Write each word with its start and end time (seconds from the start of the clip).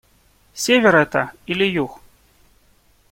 Север 0.55 0.95
это 0.95 1.31
или 1.45 1.63
Юг? 1.63 2.01